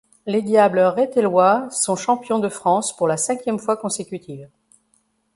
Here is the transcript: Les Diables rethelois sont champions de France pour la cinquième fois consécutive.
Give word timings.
Les 0.25 0.41
Diables 0.41 0.79
rethelois 0.79 1.69
sont 1.69 1.95
champions 1.95 2.39
de 2.39 2.49
France 2.49 2.97
pour 2.97 3.07
la 3.07 3.17
cinquième 3.17 3.59
fois 3.59 3.77
consécutive. 3.77 4.49